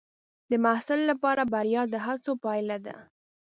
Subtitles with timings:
[0.49, 2.95] د محصل لپاره بریا د هڅو پایله ده.